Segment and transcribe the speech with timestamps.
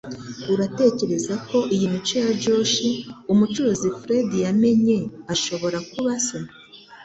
[0.53, 2.75] Uratekereza ko iyi mico ya Josh-
[3.31, 4.97] umucukuzi Fred yamenye-
[5.33, 6.37] ashobora kuba se?